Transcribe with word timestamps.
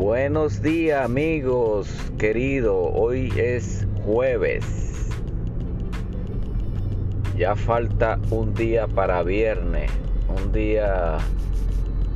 Buenos 0.00 0.62
días 0.62 1.04
amigos 1.04 1.86
queridos, 2.16 2.90
hoy 2.94 3.30
es 3.36 3.86
jueves. 4.02 5.10
Ya 7.36 7.54
falta 7.54 8.18
un 8.30 8.54
día 8.54 8.86
para 8.88 9.22
viernes, 9.22 9.90
un 10.42 10.52
día 10.52 11.18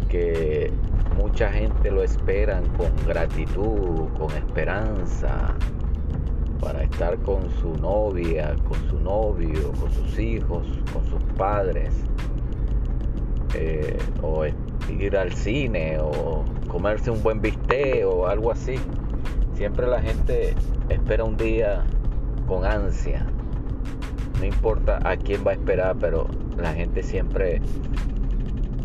que 0.09 0.73
mucha 1.19 1.53
gente 1.53 1.91
lo 1.91 2.03
esperan 2.03 2.65
con 2.79 2.91
gratitud, 3.07 4.09
con 4.19 4.31
esperanza, 4.35 5.55
para 6.63 6.85
estar 6.85 7.19
con 7.19 7.51
su 7.61 7.77
novia, 7.77 8.57
con 8.67 8.79
su 8.89 8.99
novio, 8.99 9.73
con 9.73 9.93
sus 9.93 10.19
hijos, 10.19 10.67
con 10.91 11.05
sus 11.05 11.23
padres, 11.37 11.93
eh, 13.53 13.99
ir 14.91 15.17
al 15.17 15.33
cine, 15.33 15.99
o 16.01 16.45
comerse 16.69 17.11
un 17.11 17.23
buen 17.23 17.41
bistec 17.41 18.07
o 18.07 18.27
algo 18.27 18.53
así. 18.53 18.77
Siempre 19.55 19.87
la 19.87 20.01
gente 20.01 20.55
espera 20.89 21.25
un 21.25 21.37
día 21.37 21.85
con 22.47 22.65
ansia. 22.65 23.27
No 24.39 24.45
importa 24.45 24.99
a 25.09 25.17
quién 25.17 25.45
va 25.47 25.53
a 25.53 25.55
esperar, 25.55 25.97
pero 26.01 26.27
la 26.57 26.73
gente 26.73 27.03
siempre... 27.03 27.61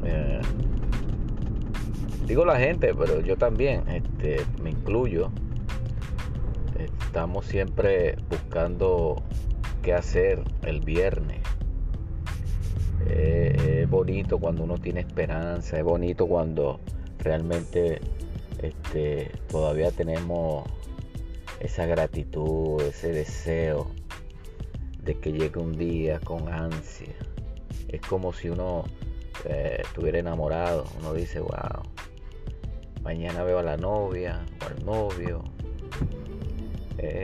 Eh, 0.04 0.42
digo 2.26 2.46
la 2.46 2.58
gente, 2.58 2.94
pero 2.94 3.20
yo 3.22 3.36
también 3.38 3.84
este, 3.90 4.46
me 4.62 4.70
incluyo. 4.70 5.32
Estamos 6.78 7.46
siempre 7.48 8.18
buscando 8.30 9.24
qué 9.82 9.94
hacer 9.94 10.44
el 10.62 10.82
viernes. 10.82 11.42
Es 13.08 13.90
bonito 13.90 14.40
cuando 14.40 14.64
uno 14.64 14.78
tiene 14.78 15.02
esperanza, 15.02 15.78
es 15.78 15.84
bonito 15.84 16.28
cuando 16.28 16.80
realmente 17.20 18.00
este, 18.62 19.32
todavía 19.50 19.92
tenemos 19.92 20.66
esa 21.60 21.86
gratitud, 21.86 22.82
ese 22.82 23.12
deseo 23.12 23.92
de 25.04 25.16
que 25.16 25.32
llegue 25.32 25.60
un 25.60 25.78
día 25.78 26.20
con 26.20 26.50
ansia. 26.50 27.16
Es 27.88 28.02
como 28.02 28.34
si 28.34 28.50
uno 28.50 28.84
eh, 29.46 29.82
estuviera 29.82 30.20
enamorado. 30.20 30.86
Uno 31.00 31.14
dice, 31.14 31.40
wow, 31.40 31.84
mañana 33.02 33.44
veo 33.44 33.60
a 33.60 33.64
la 33.64 33.78
novia 33.78 34.46
o 34.62 34.66
al 34.66 34.86
novio. 34.86 35.44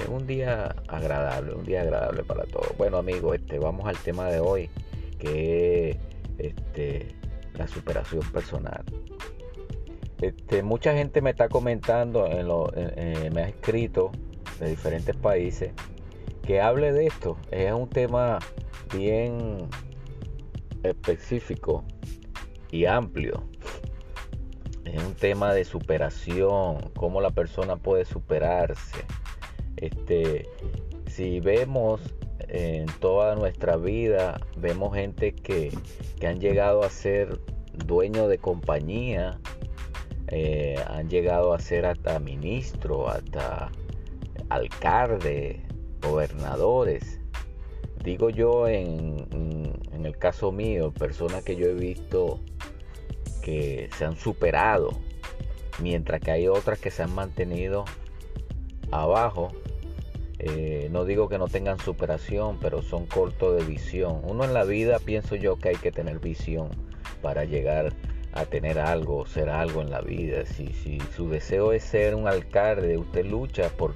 un 0.09 0.25
día 0.25 0.73
agradable, 0.87 1.53
un 1.53 1.65
día 1.65 1.81
agradable 1.81 2.23
para 2.23 2.45
todos. 2.45 2.75
Bueno 2.77 2.97
amigos, 2.97 3.35
este, 3.35 3.59
vamos 3.59 3.85
al 3.87 3.97
tema 3.97 4.29
de 4.29 4.39
hoy, 4.39 4.69
que 5.25 5.89
es 5.89 5.97
este, 6.37 7.07
la 7.53 7.67
superación 7.67 8.21
personal. 8.31 8.83
Este, 10.21 10.63
mucha 10.63 10.93
gente 10.93 11.21
me 11.21 11.31
está 11.31 11.49
comentando, 11.49 12.25
en 12.27 12.47
lo, 12.47 12.71
me 13.33 13.41
ha 13.41 13.47
escrito 13.47 14.11
de 14.59 14.69
diferentes 14.69 15.15
países 15.15 15.71
que 16.45 16.61
hable 16.61 16.93
de 16.93 17.07
esto. 17.07 17.37
Es 17.51 17.71
un 17.73 17.89
tema 17.89 18.39
bien 18.95 19.67
específico 20.83 21.83
y 22.71 22.85
amplio. 22.85 23.43
Es 24.85 25.03
un 25.03 25.15
tema 25.15 25.53
de 25.53 25.65
superación, 25.65 26.91
cómo 26.95 27.19
la 27.19 27.31
persona 27.31 27.75
puede 27.75 28.05
superarse. 28.05 29.03
Este, 29.77 30.47
si 31.07 31.39
vemos 31.39 32.01
en 32.39 32.85
toda 32.99 33.35
nuestra 33.35 33.77
vida, 33.77 34.39
vemos 34.57 34.95
gente 34.95 35.33
que, 35.33 35.71
que 36.19 36.27
han 36.27 36.39
llegado 36.39 36.83
a 36.83 36.89
ser 36.89 37.39
dueños 37.73 38.29
de 38.29 38.37
compañía, 38.37 39.39
eh, 40.27 40.75
han 40.87 41.09
llegado 41.09 41.53
a 41.53 41.59
ser 41.59 41.85
hasta 41.85 42.19
ministro, 42.19 43.09
hasta 43.09 43.71
alcalde, 44.49 45.61
gobernadores. 46.01 47.19
Digo 48.03 48.29
yo 48.29 48.67
en, 48.67 49.25
en 49.91 50.05
el 50.05 50.17
caso 50.17 50.51
mío, 50.51 50.93
personas 50.93 51.43
que 51.43 51.55
yo 51.55 51.67
he 51.67 51.73
visto 51.73 52.39
que 53.41 53.89
se 53.97 54.05
han 54.05 54.15
superado, 54.15 54.91
mientras 55.81 56.19
que 56.21 56.31
hay 56.31 56.47
otras 56.47 56.79
que 56.79 56.91
se 56.91 57.03
han 57.03 57.13
mantenido 57.13 57.85
abajo. 58.91 59.51
Eh, 60.39 60.89
no 60.91 61.05
digo 61.05 61.29
que 61.29 61.37
no 61.37 61.47
tengan 61.47 61.79
superación, 61.79 62.57
pero 62.59 62.81
son 62.81 63.05
cortos 63.05 63.57
de 63.57 63.65
visión. 63.65 64.21
Uno 64.23 64.43
en 64.43 64.53
la 64.53 64.63
vida 64.63 64.99
pienso 64.99 65.35
yo 65.35 65.57
que 65.57 65.69
hay 65.69 65.75
que 65.75 65.91
tener 65.91 66.19
visión 66.19 66.69
para 67.21 67.45
llegar 67.45 67.93
a 68.33 68.45
tener 68.45 68.79
algo, 68.79 69.25
ser 69.25 69.49
algo 69.49 69.81
en 69.81 69.89
la 69.89 70.01
vida. 70.01 70.45
Si, 70.45 70.99
su 71.15 71.29
deseo 71.29 71.71
es 71.71 71.83
ser 71.83 72.15
un 72.15 72.27
alcalde, 72.27 72.97
usted 72.97 73.25
lucha 73.25 73.69
por, 73.69 73.95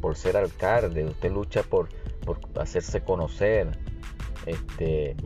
por 0.00 0.16
ser 0.16 0.36
alcalde, 0.36 1.04
usted 1.04 1.32
lucha 1.32 1.62
por, 1.64 1.88
por 2.24 2.38
hacerse 2.60 3.00
conocer. 3.00 3.68
Este, 4.46 5.16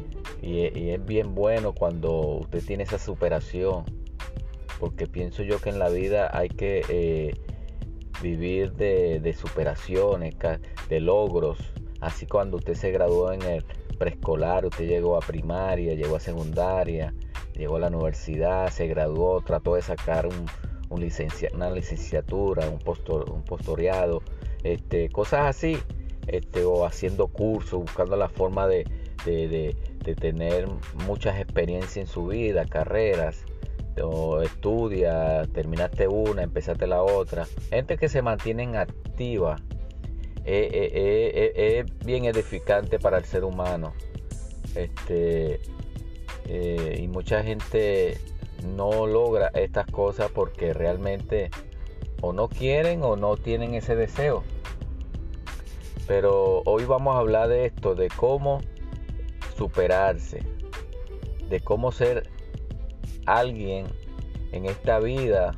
y, 0.41 0.91
es 0.91 1.05
bien 1.05 1.35
bueno 1.35 1.75
cuando 1.75 2.39
usted 2.39 2.65
tiene 2.65 2.85
esa 2.85 2.99
superación, 2.99 3.85
porque 4.79 5.07
pienso 5.07 5.43
yo 5.43 5.61
que 5.61 5.69
en 5.69 5.79
la 5.79 5.91
vida 5.91 6.31
hay 6.33 6.49
que 6.49 6.83
eh, 6.89 7.35
vivir 8.23 8.73
de, 8.73 9.21
de 9.21 9.33
superaciones, 9.33 10.35
de 10.89 11.01
logros. 11.01 11.59
Así 12.01 12.27
cuando 12.27 12.57
usted 12.57 12.75
se 12.75 12.91
graduó 12.91 13.33
en 13.33 13.43
el 13.43 13.65
preescolar, 13.99 14.65
usted 14.65 14.87
llegó 14.87 15.17
a 15.17 15.21
primaria, 15.21 15.95
llegó 15.95 16.17
a 16.17 16.21
secundaria, 16.21 17.13
llegó 17.55 17.77
a 17.77 17.81
la 17.81 17.89
universidad, 17.89 18.71
se 18.71 18.87
graduó, 18.87 19.43
trató 19.43 19.75
de 19.75 19.83
sacar 19.83 20.27
un, 20.27 20.47
una 20.89 21.71
licenciatura, 21.71 22.69
un, 22.69 22.79
postor, 22.79 23.31
un 23.31 23.43
postoreado, 23.43 24.23
este, 24.65 25.09
cosas 25.11 25.47
así, 25.47 25.77
este, 26.27 26.65
o 26.65 26.85
haciendo 26.85 27.29
cursos, 27.29 27.81
buscando 27.81 28.17
la 28.17 28.29
forma 28.29 28.67
de, 28.67 28.85
tener 30.21 30.67
muchas 31.07 31.39
experiencias 31.39 31.97
en 31.99 32.07
su 32.07 32.27
vida, 32.27 32.65
carreras, 32.65 33.45
o 34.03 34.43
estudia, 34.43 35.47
terminaste 35.53 36.09
una, 36.09 36.43
empezaste 36.43 36.87
la 36.87 37.03
otra. 37.03 37.47
Gente 37.71 37.97
que 37.97 38.09
se 38.09 38.23
mantienen 38.23 38.77
activa 38.77 39.57
es, 40.45 40.71
es 40.73 41.99
bien 42.05 42.25
edificante 42.25 42.99
para 42.99 43.19
el 43.19 43.25
ser 43.25 43.45
humano. 43.45 43.93
Este, 44.75 45.61
eh, 46.47 46.99
y 47.01 47.09
mucha 47.09 47.43
gente 47.43 48.19
no 48.75 49.07
logra 49.07 49.49
estas 49.55 49.87
cosas 49.87 50.31
porque 50.33 50.73
realmente 50.73 51.51
o 52.21 52.33
no 52.33 52.49
quieren 52.49 53.03
o 53.03 53.17
no 53.17 53.37
tienen 53.37 53.75
ese 53.75 53.97
deseo. 53.97 54.43
Pero 56.07 56.63
hoy 56.65 56.85
vamos 56.85 57.15
a 57.15 57.21
hablar 57.21 57.49
de 57.49 57.67
esto, 57.67 57.95
de 57.95 58.09
cómo 58.09 58.61
superarse, 59.57 60.43
de 61.49 61.61
cómo 61.61 61.93
ser 61.93 62.29
alguien 63.39 63.87
en 64.53 64.67
esta 64.67 64.99
vida. 64.99 65.55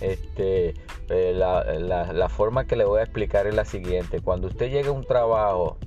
Este, 0.00 0.74
eh, 1.08 1.32
la, 1.34 2.28
forma 2.28 2.66
que 2.66 2.76
le 2.76 2.84
voy 2.84 3.00
a 3.00 3.02
explicar 3.02 3.46
es 3.46 3.54
la 3.54 3.64
siguiente. 3.64 4.20
Cuando 4.20 4.48
usted 4.48 4.70
llega 4.70 4.90
a 4.90 4.92
un 4.92 5.04
trabajo 5.04 5.78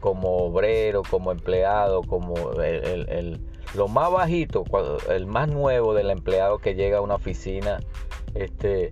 como 0.00 0.36
obrero, 0.38 1.02
como 1.08 1.32
empleado, 1.32 2.02
como 2.02 2.52
el, 2.60 3.40
lo 3.74 3.88
más 3.88 4.10
bajito, 4.10 4.64
el 5.10 5.26
más 5.26 5.48
nuevo 5.48 5.94
del 5.94 6.10
empleado 6.10 6.58
que 6.58 6.74
llega 6.74 6.98
a 6.98 7.00
una 7.00 7.14
oficina, 7.14 7.80
este, 8.34 8.90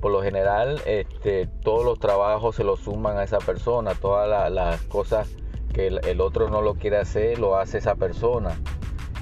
por 0.00 0.12
lo 0.12 0.22
general, 0.22 0.80
este, 0.86 1.46
todos 1.62 1.84
los 1.84 1.98
trabajos 1.98 2.56
se 2.56 2.64
los 2.64 2.80
suman 2.80 3.18
a 3.18 3.24
esa 3.24 3.38
persona, 3.38 3.94
todas 3.94 4.50
las 4.50 4.82
cosas 4.82 5.28
que 5.72 5.88
el, 5.88 6.20
otro 6.20 6.48
no 6.48 6.62
lo 6.62 6.74
quiere 6.74 6.98
hacer, 6.98 7.38
lo 7.38 7.56
hace 7.56 7.78
esa 7.78 7.94
persona. 7.94 8.58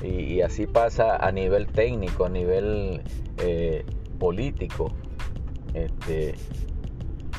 Y, 0.03 0.41
así 0.43 0.67
pasa 0.67 1.17
a 1.17 1.33
nivel 1.33 1.67
técnico, 1.67 2.27
a 2.27 2.29
nivel 2.29 3.03
eh, 3.39 3.85
político, 4.19 4.93
este, 5.75 6.35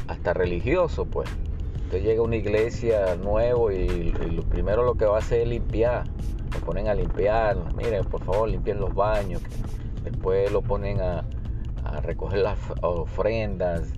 hasta 0.08 0.34
religioso, 0.34 1.06
pues. 1.06 1.30
Usted 1.86 2.04
llega 2.04 2.20
a 2.20 2.24
una 2.24 2.36
iglesia 2.36 3.16
nuevo 3.16 3.72
y, 3.72 4.12
lo 4.12 4.44
primero 4.44 4.84
lo 4.84 4.96
que 4.96 5.06
va 5.06 5.16
a 5.16 5.20
hacer 5.20 5.42
es 5.42 5.48
limpiar. 5.48 6.04
Lo 6.54 6.60
ponen 6.60 6.88
a 6.88 6.94
limpiar, 6.94 7.58
miren, 7.76 8.04
por 8.06 8.24
favor, 8.24 8.50
limpien 8.50 8.80
los 8.80 8.94
baños. 8.94 9.42
Después 10.04 10.52
lo 10.52 10.62
ponen 10.62 11.00
a, 11.02 11.24
recoger 12.02 12.40
las 12.40 12.60
ofrendas. 12.82 13.94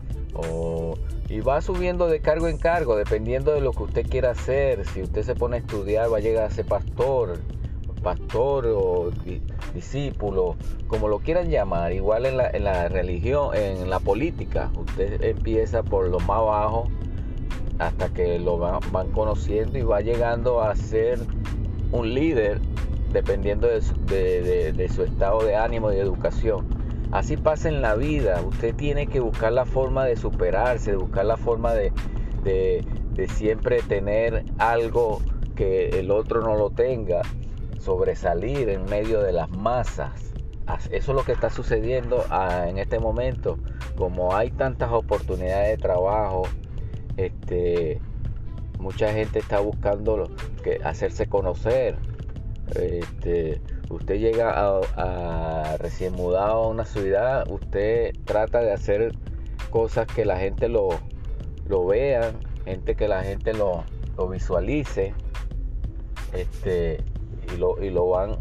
y 1.27 1.39
va 1.39 1.61
subiendo 1.61 2.07
de 2.07 2.21
cargo 2.21 2.47
en 2.47 2.57
cargo, 2.57 2.95
dependiendo 2.95 3.53
de 3.53 3.61
lo 3.61 3.71
que 3.71 3.83
usted 3.83 4.07
quiera 4.07 4.31
hacer. 4.31 4.85
Si 4.85 5.01
usted 5.01 5.23
se 5.23 5.33
pone 5.33 5.57
a 5.57 5.59
estudiar, 5.59 6.13
va 6.13 6.17
a 6.17 6.19
llegar 6.19 6.43
a 6.43 6.49
ser 6.51 6.65
pastor, 6.65 7.39
pastor 7.99 8.65
o 8.67 9.11
discípulo, 9.73 10.55
como 10.87 11.07
lo 11.07 11.19
quieran 11.19 11.49
llamar. 11.49 11.93
Igual 11.93 12.25
en 12.25 12.37
la, 12.37 12.49
en 12.49 12.63
la 12.63 12.87
religión, 12.87 13.55
en 13.55 13.89
la 13.89 13.99
política, 13.99 14.71
usted 14.75 15.21
empieza 15.23 15.83
por 15.83 16.07
lo 16.09 16.19
más 16.19 16.39
bajo 16.39 16.87
hasta 17.79 18.09
que 18.09 18.37
lo 18.39 18.57
van, 18.57 19.11
conociendo 19.13 19.77
y 19.77 19.83
va 19.83 20.01
llegando 20.01 20.61
a 20.61 20.75
ser 20.75 21.19
un 21.91 22.13
líder 22.13 22.59
dependiendo 23.11 23.67
de 23.67 23.81
su, 23.81 25.03
estado 25.03 25.43
de 25.43 25.55
ánimo 25.55 25.91
y 25.91 25.95
de 25.95 26.01
educación. 26.01 26.67
Así 27.11 27.37
pasa 27.37 27.69
en 27.69 27.81
la 27.81 27.95
vida. 27.95 28.39
Usted 28.41 28.75
tiene 28.75 29.07
que 29.07 29.19
buscar 29.19 29.53
la 29.53 29.65
forma 29.65 30.05
de 30.05 30.15
superarse, 30.15 30.91
de 30.91 30.97
buscar 30.97 31.25
la 31.25 31.37
forma 31.37 31.73
de, 31.73 31.91
de, 32.43 33.27
siempre 33.29 33.81
tener 33.81 34.45
algo 34.59 35.21
que 35.55 35.89
el 35.99 36.11
otro 36.11 36.41
no 36.41 36.55
lo 36.55 36.69
tenga, 36.69 37.21
sobresalir 37.79 38.69
en 38.69 38.85
medio 38.85 39.21
de 39.21 39.33
las 39.33 39.49
masas. 39.49 40.33
Eso 40.91 41.11
es 41.11 41.15
lo 41.15 41.23
que 41.23 41.31
está 41.31 41.49
sucediendo 41.49 42.23
ah, 42.29 42.67
en 42.67 42.77
este 42.77 42.99
momento. 42.99 43.57
Como 43.95 44.35
hay 44.35 44.51
tantas 44.51 44.91
oportunidades 44.91 45.77
de 45.77 45.81
trabajo, 45.81 46.43
este, 47.17 47.99
mucha 48.79 49.11
gente 49.11 49.39
está 49.39 49.59
buscando 49.59 50.29
que 50.63 50.79
hacerse 50.83 51.27
conocer. 51.27 51.97
Este, 52.75 53.61
usted 53.89 54.19
llega 54.19 54.53
a, 54.95 55.77
recién 55.77 56.13
mudado 56.13 56.63
a 56.63 56.67
una 56.67 56.85
ciudad, 56.85 57.49
usted 57.49 58.13
trata 58.25 58.61
de 58.61 58.71
hacer 58.71 59.15
cosas 59.69 60.07
que 60.07 60.25
la 60.25 60.37
gente 60.37 60.69
lo, 60.69 60.89
vea, 61.87 62.31
gente 62.65 62.95
que 62.95 63.07
la 63.07 63.23
gente 63.23 63.53
lo, 63.53 63.83
visualice, 64.29 65.13
este, 66.33 67.03
y 67.53 67.57
lo, 67.57 67.81
y 67.83 67.89
lo 67.89 68.07
van, 68.09 68.37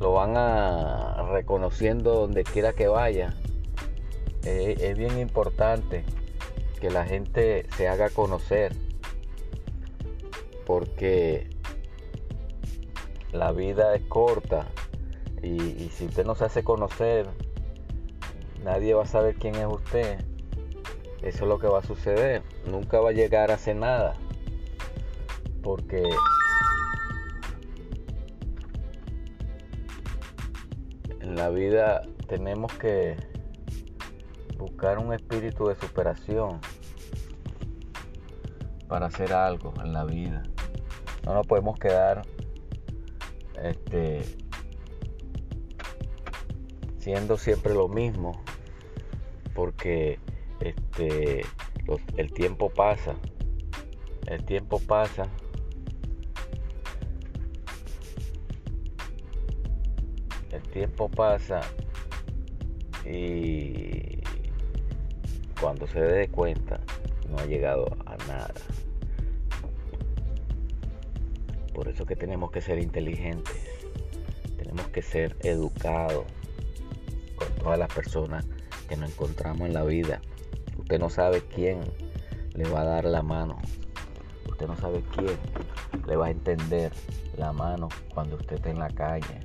lo 0.00 0.12
van 0.12 0.36
a 0.36 1.28
reconociendo 1.30 2.14
donde 2.14 2.44
quiera 2.44 2.72
que 2.72 2.88
vaya. 2.88 3.34
es 4.44 4.98
bien 4.98 5.18
importante 5.18 6.04
que 6.80 6.90
la 6.90 7.04
gente 7.04 7.66
se 7.76 7.86
haga 7.88 8.10
conocer 8.10 8.72
porque 10.66 11.48
la 13.32 13.52
vida 13.52 13.94
es 13.94 14.02
corta 14.02 14.66
y, 15.42 15.88
si 15.90 16.06
usted 16.06 16.24
no 16.24 16.34
se 16.34 16.44
hace 16.44 16.62
conocer, 16.62 17.28
nadie 18.62 18.94
va 18.94 19.02
a 19.02 19.06
saber 19.06 19.34
quién 19.34 19.56
es 19.56 19.66
usted. 19.66 20.24
Eso 21.20 21.44
es 21.44 21.48
lo 21.48 21.58
que 21.58 21.66
va 21.66 21.80
a 21.80 21.82
suceder. 21.82 22.42
Nunca 22.66 23.00
va 23.00 23.10
a 23.10 23.12
llegar 23.12 23.50
a 23.50 23.54
hacer 23.54 23.76
nada. 23.76 24.14
Porque 25.62 26.08
en 31.32 31.38
la 31.38 31.48
vida 31.48 32.02
tenemos 32.28 32.70
que 32.74 33.16
buscar 34.58 34.98
un 34.98 35.14
espíritu 35.14 35.66
de 35.66 35.76
superación 35.76 36.60
para 38.86 39.06
hacer 39.06 39.32
algo 39.32 39.72
en 39.82 39.94
la 39.94 40.04
vida. 40.04 40.42
No 41.24 41.32
nos 41.32 41.46
podemos 41.46 41.78
quedar 41.78 42.20
este, 43.62 44.20
siendo 46.98 47.38
siempre 47.38 47.72
lo 47.72 47.88
mismo 47.88 48.32
porque 49.54 50.18
este, 50.60 51.46
el 52.18 52.32
tiempo 52.34 52.68
pasa 52.68 53.16
el 54.26 54.44
tiempo 54.44 54.80
pasa 54.86 55.24
tiempo 60.72 61.08
pasa 61.08 61.60
y 63.04 64.20
cuando 65.60 65.86
se 65.86 66.00
dé 66.00 66.28
cuenta 66.28 66.80
no 67.28 67.38
ha 67.38 67.46
llegado 67.46 67.96
a 68.06 68.16
nada 68.26 68.54
por 71.72 71.88
eso 71.88 72.06
que 72.06 72.16
tenemos 72.16 72.50
que 72.50 72.60
ser 72.60 72.78
inteligentes, 72.78 73.56
tenemos 74.56 74.86
que 74.88 75.02
ser 75.02 75.36
educados 75.40 76.24
con 77.34 77.48
todas 77.54 77.78
las 77.78 77.92
personas 77.92 78.46
que 78.88 78.96
nos 78.96 79.10
encontramos 79.10 79.66
en 79.66 79.74
la 79.74 79.82
vida. 79.82 80.20
Usted 80.78 80.98
no 80.98 81.10
sabe 81.10 81.42
quién 81.54 81.80
le 82.54 82.68
va 82.68 82.82
a 82.82 82.84
dar 82.84 83.04
la 83.04 83.22
mano. 83.22 83.58
Usted 84.48 84.66
no 84.66 84.76
sabe 84.76 85.02
quién 85.16 85.36
le 86.06 86.16
va 86.16 86.26
a 86.26 86.30
entender 86.30 86.92
la 87.36 87.52
mano 87.52 87.88
cuando 88.14 88.36
usted 88.36 88.56
esté 88.56 88.70
en 88.70 88.78
la 88.78 88.90
calle. 88.90 89.40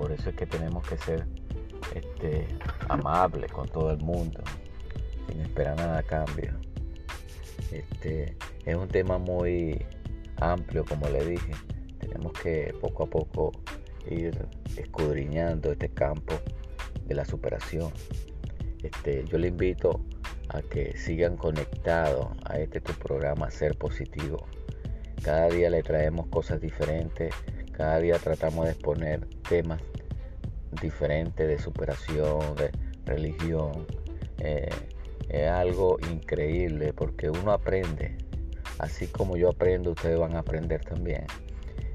Por 0.00 0.12
eso 0.12 0.30
es 0.30 0.36
que 0.36 0.46
tenemos 0.46 0.88
que 0.88 0.96
ser 0.96 1.26
este, 1.94 2.48
amables 2.88 3.52
con 3.52 3.68
todo 3.68 3.90
el 3.90 3.98
mundo, 3.98 4.40
sin 5.28 5.42
esperar 5.42 5.76
nada 5.76 5.98
a 5.98 6.02
cambio. 6.02 6.58
Este, 7.70 8.34
es 8.64 8.74
un 8.74 8.88
tema 8.88 9.18
muy 9.18 9.84
amplio, 10.36 10.86
como 10.86 11.06
le 11.10 11.22
dije. 11.26 11.52
Tenemos 11.98 12.32
que 12.32 12.74
poco 12.80 13.02
a 13.02 13.06
poco 13.08 13.52
ir 14.08 14.48
escudriñando 14.78 15.70
este 15.70 15.90
campo 15.90 16.32
de 17.04 17.14
la 17.14 17.26
superación. 17.26 17.92
Este, 18.82 19.26
yo 19.26 19.36
le 19.36 19.48
invito 19.48 20.00
a 20.48 20.62
que 20.62 20.96
sigan 20.96 21.36
conectados 21.36 22.28
a 22.46 22.58
este 22.58 22.80
tu 22.80 22.94
programa 22.94 23.50
Ser 23.50 23.76
Positivo. 23.76 24.46
Cada 25.22 25.50
día 25.50 25.68
le 25.68 25.82
traemos 25.82 26.28
cosas 26.28 26.58
diferentes, 26.58 27.34
cada 27.80 27.98
día 27.98 28.18
tratamos 28.18 28.66
de 28.66 28.72
exponer 28.72 29.26
temas 29.48 29.80
diferentes 30.82 31.48
de 31.48 31.58
superación, 31.58 32.54
de 32.56 32.70
religión. 33.06 33.86
Eh, 34.36 34.68
es 35.30 35.48
algo 35.48 35.96
increíble 36.12 36.92
porque 36.92 37.30
uno 37.30 37.52
aprende, 37.52 38.18
así 38.78 39.06
como 39.06 39.38
yo 39.38 39.48
aprendo, 39.48 39.92
ustedes 39.92 40.18
van 40.18 40.36
a 40.36 40.40
aprender 40.40 40.84
también. 40.84 41.24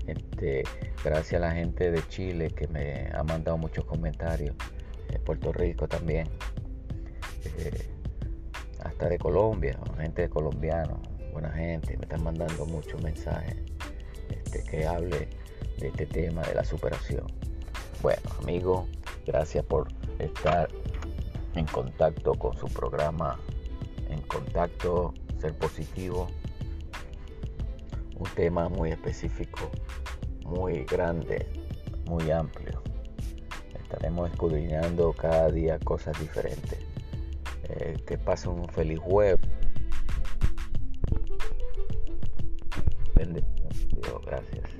Este, 0.07 0.63
gracias 1.03 1.39
a 1.39 1.45
la 1.45 1.51
gente 1.51 1.91
de 1.91 2.01
Chile 2.07 2.49
que 2.49 2.67
me 2.67 3.11
ha 3.13 3.21
mandado 3.21 3.59
muchos 3.59 3.85
comentarios, 3.85 4.55
de 5.11 5.19
Puerto 5.19 5.53
Rico 5.53 5.88
también, 5.88 6.27
eh, 7.59 7.89
hasta 8.79 9.07
de 9.07 9.19
Colombia, 9.19 9.77
gente 9.99 10.23
de 10.23 10.29
buena 11.31 11.51
gente, 11.51 11.95
me 11.95 12.05
están 12.05 12.23
mandando 12.23 12.65
muchos 12.65 12.99
mensajes 13.03 13.55
este, 14.31 14.63
que 14.63 14.88
hable 14.88 15.44
de 15.80 15.88
este 15.88 16.06
tema 16.06 16.42
de 16.44 16.56
la 16.56 16.63
superación. 16.63 17.25
Bueno, 18.01 18.22
amigos, 18.42 18.88
gracias 19.25 19.66
por 19.66 19.88
estar 20.19 20.69
en 21.56 21.66
contacto 21.66 22.33
con 22.33 22.57
su 22.57 22.68
programa, 22.68 23.39
en 24.10 24.22
contacto, 24.22 25.13
ser 25.39 25.57
positivo 25.57 26.27
un 28.18 28.30
tema 28.36 28.69
muy 28.69 28.92
específico, 28.92 29.69
muy 30.45 30.86
grande, 30.86 31.48
muy 32.06 32.31
amplio. 32.31 32.81
Estaremos 33.77 34.31
escudriñando 34.31 35.13
cada 35.13 35.51
día 35.51 35.79
cosas 35.79 36.20
diferentes. 36.20 36.79
Eh, 37.67 37.98
que 38.05 38.17
pase 38.17 38.48
un 38.48 38.67
feliz 38.70 39.00
jueves. 39.00 39.39
Gracias. 44.25 44.75